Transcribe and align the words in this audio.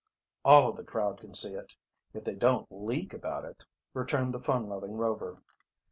"All 0.43 0.67
of 0.67 0.77
the 0.77 0.83
crowd 0.83 1.19
can 1.21 1.35
see 1.35 1.53
it, 1.53 1.75
if 2.11 2.23
they 2.23 2.33
don't 2.33 2.65
leak 2.71 3.13
about 3.13 3.45
it," 3.45 3.67
returned 3.93 4.33
the 4.33 4.41
fun 4.41 4.67
loving 4.67 4.93
Rover. 4.93 5.43